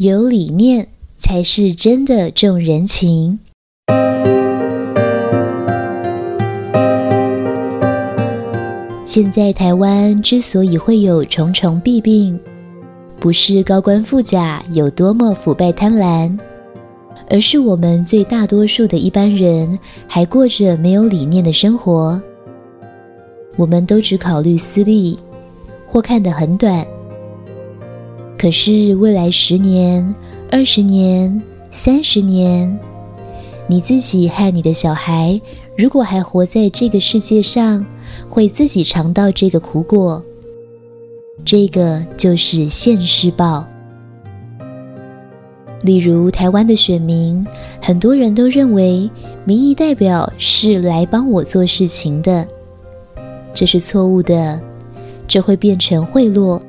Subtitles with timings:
[0.00, 0.86] 有理念
[1.16, 3.36] 才是真的重人情。
[9.04, 12.38] 现在台湾之所以会有重重弊病，
[13.18, 16.38] 不是高官富甲有多么腐败贪婪，
[17.28, 19.76] 而是我们最大多数的一般人
[20.06, 22.22] 还过着没有理念的生活。
[23.56, 25.18] 我们都只考虑私利，
[25.88, 26.86] 或看得很短。
[28.38, 30.14] 可是未来十年、
[30.48, 31.42] 二十年、
[31.72, 32.78] 三十年，
[33.66, 35.38] 你自己和你的小孩，
[35.76, 37.84] 如果还活在这个世界上，
[38.28, 40.22] 会自己尝到这个苦果。
[41.44, 43.66] 这个就是现世报。
[45.82, 47.44] 例如台湾的选民，
[47.82, 49.10] 很多人都认为
[49.44, 52.46] 民意代表是来帮我做事情的，
[53.52, 54.60] 这是错误的，
[55.26, 56.60] 这会变成贿赂。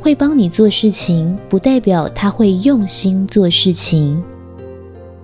[0.00, 4.22] 会帮你做事情，不代表他会用心做事情。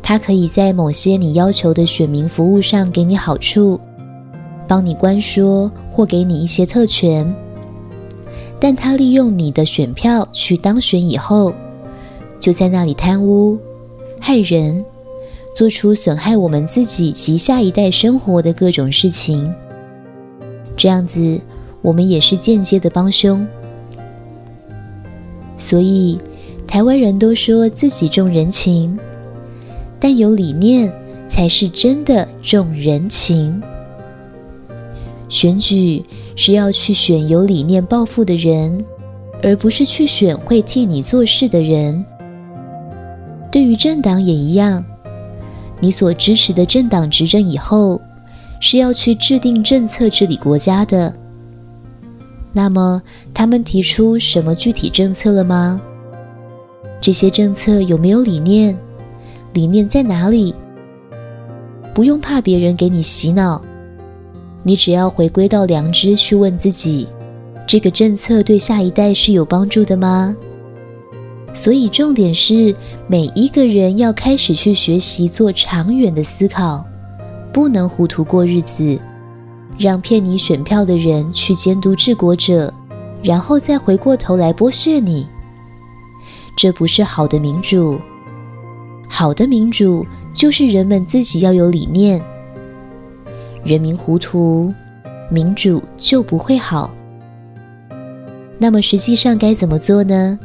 [0.03, 3.81] 他可以在某些你要求的选民服务上给你好处，
[4.69, 7.35] 帮你关说或给你一些特权。
[8.61, 11.53] 但他利用你的选票去当选以后，
[12.39, 13.59] 就在那里贪污、
[14.21, 14.85] 害人，
[15.55, 19.53] 做出损害我们自己及下一代生活的各种事情。
[20.77, 21.41] 这样子，
[21.81, 23.47] 我们也是间接的帮凶。
[25.59, 26.19] 所以，
[26.67, 28.99] 台湾人都说自己重人情，
[29.99, 30.93] 但有理念
[31.27, 33.63] 才是真的重人情。
[35.29, 36.05] 选举
[36.37, 38.79] 是要去选有理念抱负的人，
[39.43, 42.05] 而不是去选会替你做事的人。
[43.51, 44.85] 对于政党也一样，
[45.81, 48.01] 你所支持的政党执政以后，
[48.61, 51.13] 是要去制定政策治理国家的。
[52.57, 53.03] 那么，
[53.35, 55.79] 他们提出什么具体政策了吗？
[57.03, 58.75] 这些政策有没有理念？
[59.53, 60.55] 理念在哪里？
[61.93, 63.61] 不用怕别人给你洗脑，
[64.63, 67.07] 你只要回归到良知去问自己：
[67.67, 70.35] 这个政策对下一代是有帮助的吗？
[71.53, 72.75] 所以，重点是
[73.07, 76.83] 每一个人要开始去学习做长远的思考，
[77.53, 78.99] 不能糊涂过日子。
[79.79, 82.73] 让骗你选票的人去监督治国者，
[83.23, 85.27] 然后再回过头来剥削你，
[86.57, 88.01] 这不是好的民主。
[89.09, 92.21] 好的民主就是人们自己要有理念，
[93.65, 94.73] 人民糊涂，
[95.31, 96.91] 民主就不会好。
[98.59, 100.39] 那么实际上该怎么做呢？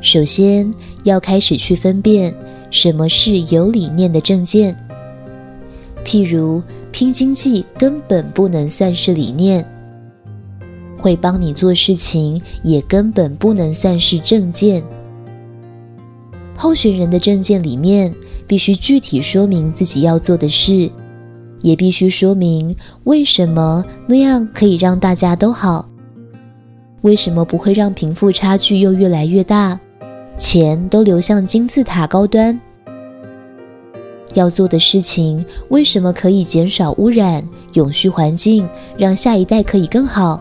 [0.00, 0.74] 首先
[1.04, 2.34] 要开始去分辨
[2.70, 4.76] 什么是有理念的政见，
[6.04, 6.60] 譬如。
[6.90, 9.64] 拼经济根本不能算是理念，
[10.96, 14.82] 会帮你做事情也根本不能算是政见。
[16.56, 18.12] 候选人的政见里面
[18.46, 20.90] 必须具体说明自己要做的事，
[21.62, 22.74] 也必须说明
[23.04, 25.88] 为什么那样可以让大家都好，
[27.02, 29.78] 为什么不会让贫富差距又越来越大，
[30.36, 32.58] 钱都流向金字塔高端。
[34.38, 40.40] 要做的事情，为什么可以减少污染、永续环境，让下一代可以更好？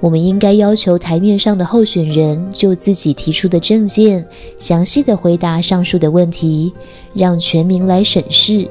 [0.00, 4.24] 我们应该要求台面上的候选人就自己提出的政见，
[4.56, 6.72] 详细的回答上述的问题，
[7.14, 8.68] 让全民来审视。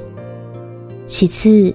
[1.07, 1.73] 其次，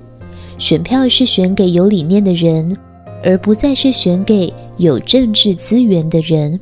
[0.58, 2.74] 选票是选给有理念的人，
[3.22, 6.58] 而不再是选给有政治资源的人。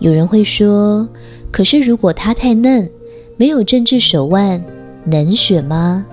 [0.00, 1.08] 有人会说，
[1.50, 2.88] 可是如果他太嫩，
[3.38, 4.60] 没有政治手腕，
[5.04, 6.04] 能选吗？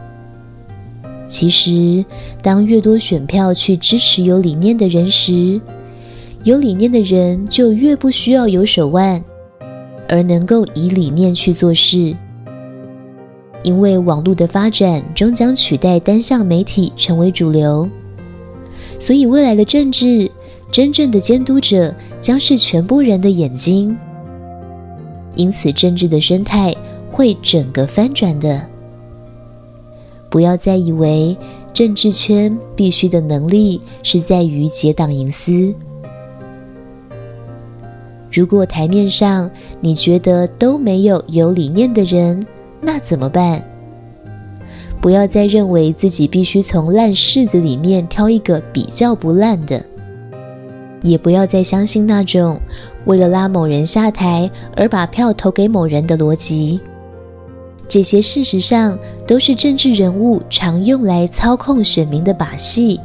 [1.27, 2.05] 其实，
[2.43, 5.59] 当越多选票去支持有理念的人时，
[6.43, 9.23] 有理念的人就越不需要有手腕，
[10.07, 12.15] 而能够以理念去做事。
[13.63, 17.89] 因为网络的发展终将取代单向媒体成为主流，
[18.99, 20.29] 所以未来的政治
[20.69, 21.91] 真正的监督者
[22.21, 23.97] 将是全部人的眼睛。
[25.35, 26.71] 因此，政治的生态。
[27.15, 28.61] 会整个翻转的。
[30.29, 31.35] 不要再以为
[31.71, 35.73] 政治圈必须的能力是在于结党营私。
[38.29, 42.45] 如果台面上你觉得都没有有理念的人，
[42.81, 43.63] 那怎么办？
[44.99, 49.81] 不要再认为自己必须从烂柿子里面挑一个比较不烂的，
[51.01, 52.59] 也不要再相信那种
[53.05, 56.81] 为了拉某人下台而把票投给某人的逻辑。
[57.87, 58.97] 这些事实上
[59.27, 62.99] 都是政治人物常用来操控选民的把戏。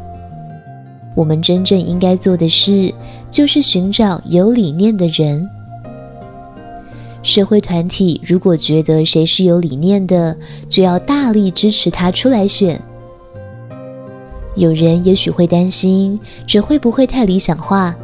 [1.15, 2.93] 我们真正应该做的事
[3.31, 5.49] 就是寻找有理念的人。
[7.23, 10.35] 社会团体如果觉得谁是有理念的，
[10.69, 12.81] 就要大力支持他出来选。
[14.57, 17.95] 有人也许会担心，这会不会太理想化？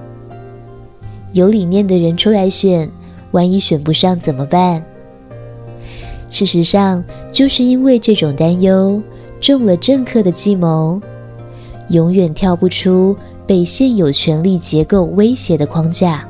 [1.32, 2.88] 有理念的人出来选，
[3.30, 4.84] 万一选不上怎么办？
[6.28, 7.02] 事实上，
[7.32, 9.00] 就是因为这种担忧，
[9.40, 11.00] 中了政客的计谋，
[11.90, 16.26] 永远跳不出被现有权力结构威胁的框架。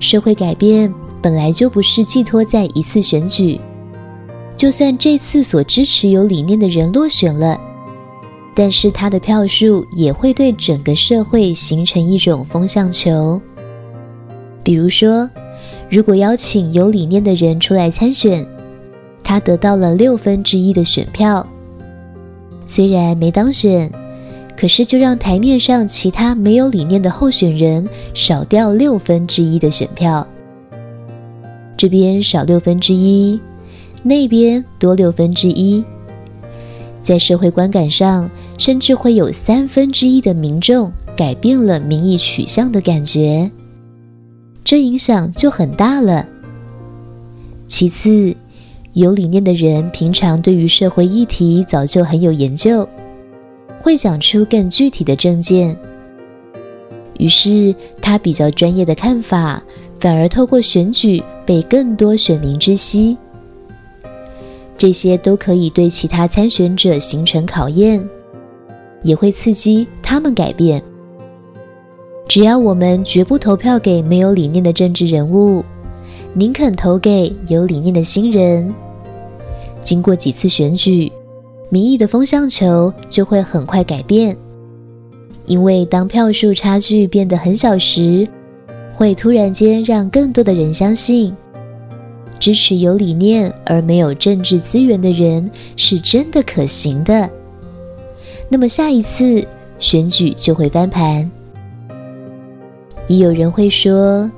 [0.00, 0.92] 社会改变
[1.22, 3.60] 本来就不是寄托在一次选举，
[4.56, 7.60] 就算这次所支持有理念的人落选了，
[8.54, 13.40] 但是他的票数也会对整个社会形成一种风向球。
[14.62, 15.28] 比如说，
[15.90, 18.46] 如果邀请有理念的人出来参选，
[19.22, 21.46] 他得到了六分之一的选票，
[22.66, 23.90] 虽然没当选。
[24.56, 30.26] 可是，就让台面上其他没有理念的候选人少掉六分之一的选票，
[31.78, 33.40] 这边少六分之一，
[34.02, 35.82] 那边多六分之一，
[37.00, 43.50] 在社会观感上，甚至会有三分之一的民众改变了民意取向的感觉，
[44.70, 46.24] 这影响就很大了。
[47.66, 48.32] 其次，
[48.92, 52.88] 有理念的人平常对于社会议题早就很有研究。
[53.80, 55.76] 会讲出更具体的政见，
[57.18, 59.60] 于是他比较专业的看法，
[59.98, 63.18] 反而透过选举被更多选民知悉。
[64.78, 68.08] 这些都可以对其他参选者形成考验，
[69.02, 70.80] 也会刺激他们改变。
[72.30, 75.64] 只要我们绝不投票给没有理念的政治人物，
[76.32, 78.72] 宁肯投给有理念的新人，
[79.82, 81.10] 经过几次选举。
[81.70, 84.36] 民意的风向球就会很快改变，
[85.46, 88.28] 因为当票数差距变得很小时，
[88.94, 91.34] 会突然间让更多的人相信，
[92.38, 97.28] 支持有理念而没有政治资源的人是真的可行的。
[98.48, 99.44] 那么下一次
[99.80, 101.28] 选举就会翻盘。
[103.10, 104.30] 也有人会说，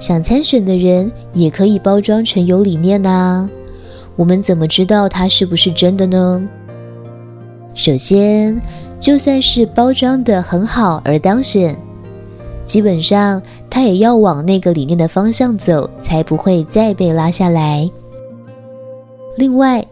[0.00, 3.46] 想参选的人也可以包装成有理念啊，
[4.16, 6.48] 我们怎么知道他是不是真的呢？
[7.74, 8.58] 首先，
[8.98, 11.76] 就算是包装得很好而当选，
[12.64, 17.90] 基本上他也要往那个理念的方向走，才不会再被拉下来。
[19.36, 19.86] 另外，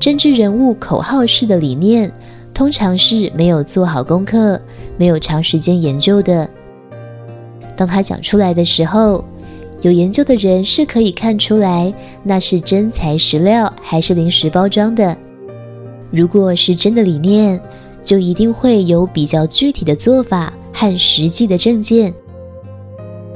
[0.00, 2.10] 政治人物口号式的理念，
[2.54, 4.58] 通常是没有做好功课、
[4.96, 6.48] 没有长时间研究的。
[7.76, 9.22] 当他讲出来的时候，
[9.82, 11.92] 有研究的人是可以看出来，
[12.22, 15.16] 那是真材实料还是临时包装的。
[16.10, 17.60] 如果是真的理念，
[18.02, 22.12] 就一定会有比较具体的做法和实际的证见。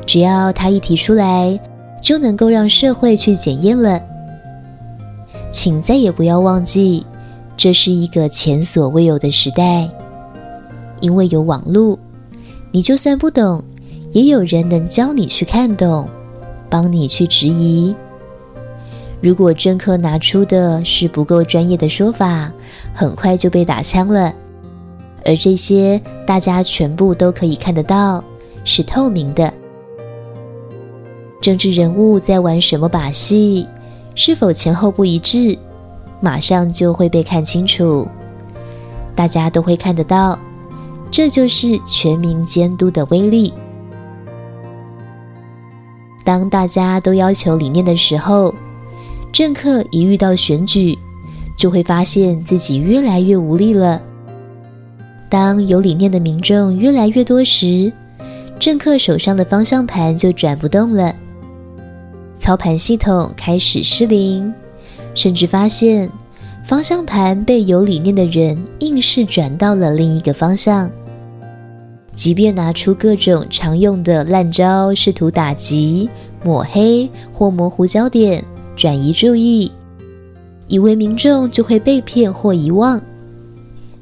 [0.06, 1.60] 只要他一提出来，
[2.00, 4.00] 就能够让社会去检验了。
[5.52, 7.04] 请再也不要忘记，
[7.56, 9.90] 这是一个前所未有的时代，
[11.00, 11.98] 因为有网络，
[12.70, 13.62] 你就算不懂，
[14.12, 16.08] 也有人能教你去看懂，
[16.68, 17.94] 帮你去质疑。
[19.20, 22.50] 如果政客拿出的是不够专业的说法，
[22.94, 24.32] 很快就被打枪了。
[25.24, 28.24] 而这些大家全部都可以看得到，
[28.64, 29.52] 是透明的。
[31.40, 33.66] 政治人物在玩什么把戏，
[34.14, 35.56] 是否前后不一致，
[36.20, 38.08] 马上就会被看清楚。
[39.14, 40.38] 大家都会看得到，
[41.10, 43.52] 这就是全民监督的威力。
[46.30, 48.54] 当大家都要求理念的时候，
[49.32, 50.96] 政客一遇到选举，
[51.56, 54.00] 就会发现自己越来越无力了。
[55.28, 57.92] 当有理念的民众越来越多时，
[58.60, 61.12] 政客手上的方向盘就转不动了，
[62.38, 64.54] 操盘系统开始失灵，
[65.16, 66.08] 甚至发现
[66.64, 70.88] 方向盘被有理念的人硬是转到了另一个方向。
[72.14, 76.08] 即便拿出各种常用的烂招，试图打击、
[76.44, 78.44] 抹黑或模糊焦点。
[78.76, 79.70] 转移注意，
[80.66, 82.98] 以为民众就会被骗或遗忘，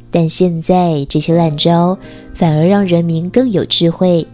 [0.08, 1.98] 但现在这些烂招
[2.32, 4.24] 反而让人民更有智慧，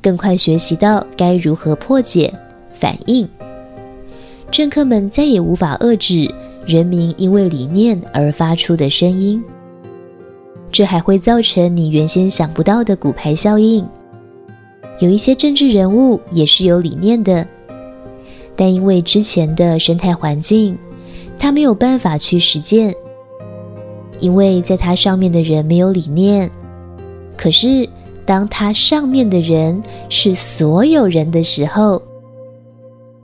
[0.00, 2.32] 更快学习到该如何破解、
[2.72, 3.28] 反应。
[4.50, 6.34] 政客们再也无法遏制
[6.66, 9.44] 人民因为理念而发出的声音，
[10.70, 13.86] 这还会造成你原先想不到的骨牌效应。
[15.00, 17.46] 有一些政治人物也是有理念的。
[18.56, 20.76] 但因为之前的生态环境，
[21.38, 22.92] 他没有办法去实践，
[24.18, 26.50] 因为在他上面的人没有理念。
[27.36, 27.88] 可是
[28.26, 32.02] 当他上面的人是所有人的时候，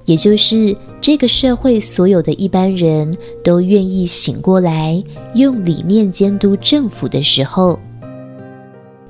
[0.05, 5.03] 也就是这个社会所有的一般人都愿意醒过来，
[5.35, 7.79] 用理念监督政府的时候，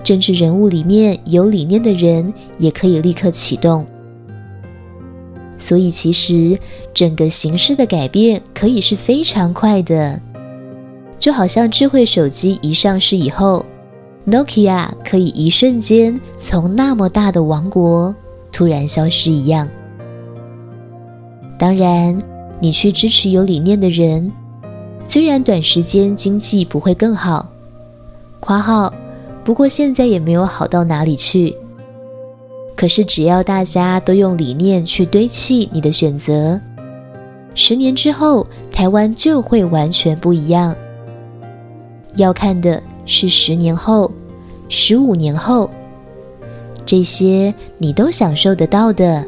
[0.05, 3.87] 政治人物里面有理念的人也可以立刻启动。
[5.59, 6.59] 所以，其实
[6.93, 10.21] 整个形势的改变可以是非常快的，
[11.19, 13.65] 就好像智慧手机一上市以后
[14.27, 18.15] ，Nokia 可以一瞬间从那么大的王国
[18.53, 19.69] 突然消失一样。
[21.57, 22.21] 当然，
[22.61, 24.31] 你去支持有理念的人，
[25.07, 27.49] 虽然短时间经济不会更好，
[28.41, 28.93] 括号，
[29.45, 31.57] 不过现在也没有好到哪里去。
[32.77, 36.61] 可是只要大家都用理念去堆砌你的选择，
[37.55, 40.75] 十年之后，台湾就会完全不一样。
[42.17, 44.11] 要看的是十年后、
[44.69, 45.71] 十五年后，
[46.85, 49.25] 这些你都享受得到的。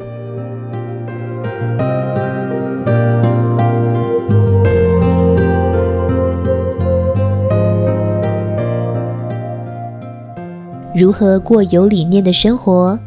[10.97, 12.97] 如何过有理念的生活？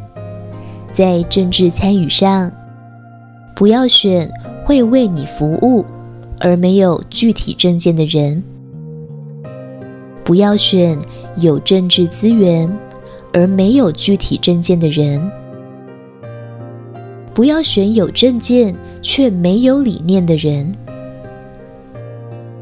[0.93, 2.49] 在政治参与上，
[3.53, 4.31] 不要选
[4.63, 5.85] 会为你服务
[6.39, 8.41] 而没有具体政见的人；
[10.23, 10.97] 不要选
[11.35, 12.65] 有政治资源
[13.33, 15.19] 而没有具体政见的人；
[17.33, 20.73] 不要选有政见却没有理念的人。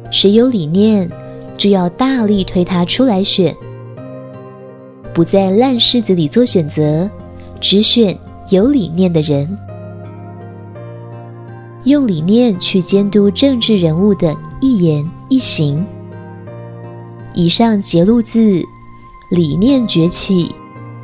[0.09, 1.07] 谁有理念，
[1.55, 3.55] 就要大力推他出来选。
[5.19, 7.09] 不在烂柿子里做选择，
[7.59, 8.17] 只选
[8.51, 9.59] 有理念的人，
[11.83, 15.85] 用理念去监督政治人物的一言一行。
[17.33, 18.39] 以上节录自
[19.29, 20.49] 《理念崛起：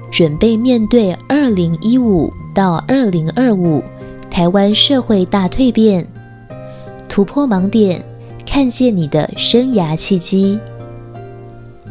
[0.10, 3.84] 准备面对二零一五到二零二五
[4.32, 6.08] 台湾社会大蜕变，
[7.10, 8.02] 突破盲点，
[8.46, 10.58] 看见你的生涯契机。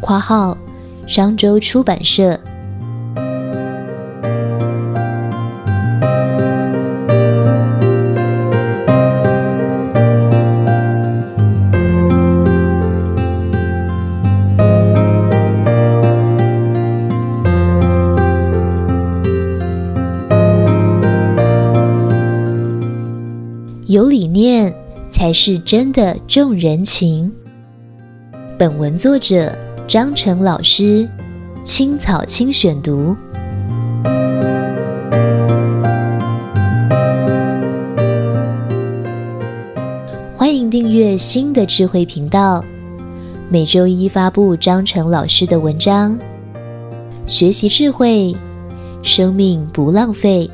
[0.00, 0.56] 括号。
[1.06, 2.38] 商周出版社。
[23.86, 24.74] 有理念
[25.08, 27.32] 才是真的重人情。
[28.58, 29.73] 本文作者。
[29.86, 31.06] 张成老师，
[31.62, 33.14] 青草青选读。
[40.34, 42.64] 欢迎订阅新的智慧频道，
[43.50, 46.18] 每周一发布张成老师的文章，
[47.26, 48.34] 学习智慧，
[49.02, 50.50] 生命不浪费。